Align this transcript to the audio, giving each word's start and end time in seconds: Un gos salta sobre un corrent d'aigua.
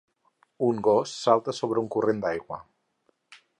Un 0.67 0.79
gos 0.87 1.13
salta 1.27 1.55
sobre 1.59 1.83
un 1.83 1.93
corrent 1.97 2.25
d'aigua. 2.25 2.61